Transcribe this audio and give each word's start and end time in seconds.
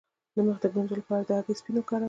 د 0.35 0.37
مخ 0.47 0.57
د 0.63 0.65
ګونځو 0.73 0.93
لپاره 0.99 1.23
د 1.25 1.31
هګۍ 1.37 1.53
سپین 1.59 1.75
وکاروئ 1.77 1.99